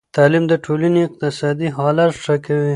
تعلیم 0.15 0.43
د 0.49 0.53
ټولنې 0.65 1.01
اقتصادي 1.07 1.67
حالت 1.77 2.11
ښه 2.23 2.35
کوي. 2.45 2.69